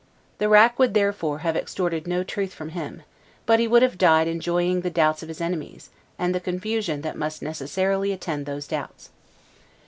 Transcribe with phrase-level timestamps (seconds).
[0.39, 3.03] The rack would, therefore, have extorted no truth from him;
[3.45, 7.15] but he would have died enjoying the doubts of his enemies, and the confusion that
[7.15, 9.11] must necessarily attend those doubts.